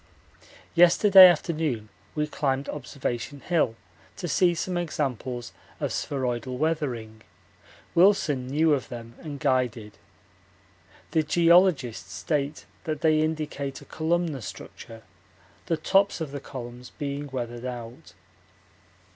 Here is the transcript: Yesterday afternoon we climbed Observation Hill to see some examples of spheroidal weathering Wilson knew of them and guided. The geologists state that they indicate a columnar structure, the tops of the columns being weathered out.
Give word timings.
Yesterday 0.73 1.27
afternoon 1.27 1.87
we 2.15 2.25
climbed 2.25 2.67
Observation 2.69 3.39
Hill 3.41 3.75
to 4.17 4.27
see 4.27 4.55
some 4.55 4.75
examples 4.75 5.53
of 5.79 5.93
spheroidal 5.93 6.57
weathering 6.57 7.21
Wilson 7.93 8.47
knew 8.47 8.73
of 8.73 8.89
them 8.89 9.13
and 9.21 9.39
guided. 9.39 9.99
The 11.11 11.21
geologists 11.21 12.13
state 12.13 12.65
that 12.85 13.01
they 13.01 13.19
indicate 13.19 13.79
a 13.81 13.85
columnar 13.85 14.41
structure, 14.41 15.03
the 15.67 15.77
tops 15.77 16.19
of 16.19 16.31
the 16.31 16.39
columns 16.41 16.89
being 16.97 17.27
weathered 17.29 17.65
out. 17.65 18.13